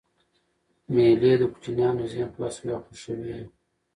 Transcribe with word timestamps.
مېلې 0.93 1.31
د 1.39 1.43
کوچنيانو 1.51 2.09
ذهن 2.11 2.29
خلاصوي 2.35 2.69
او 2.75 2.81
خوښوي 2.85 3.25
یې. 3.33 3.43